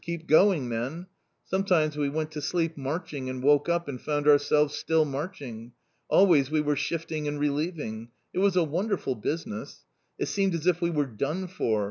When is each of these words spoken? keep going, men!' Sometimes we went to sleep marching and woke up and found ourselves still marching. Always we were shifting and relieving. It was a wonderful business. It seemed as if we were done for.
keep 0.03 0.25
going, 0.25 0.67
men!' 0.67 1.05
Sometimes 1.45 1.95
we 1.95 2.09
went 2.09 2.31
to 2.31 2.41
sleep 2.41 2.75
marching 2.75 3.29
and 3.29 3.43
woke 3.43 3.69
up 3.69 3.87
and 3.87 4.01
found 4.01 4.27
ourselves 4.27 4.73
still 4.73 5.05
marching. 5.05 5.73
Always 6.07 6.49
we 6.49 6.59
were 6.59 6.75
shifting 6.75 7.27
and 7.27 7.39
relieving. 7.39 8.09
It 8.33 8.39
was 8.39 8.55
a 8.55 8.63
wonderful 8.63 9.13
business. 9.13 9.85
It 10.17 10.25
seemed 10.25 10.55
as 10.55 10.65
if 10.65 10.81
we 10.81 10.89
were 10.89 11.05
done 11.05 11.45
for. 11.45 11.79